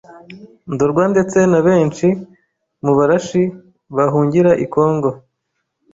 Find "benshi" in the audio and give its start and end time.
1.67-2.07